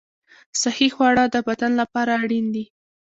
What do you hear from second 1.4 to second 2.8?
بدن لپاره اړین دي.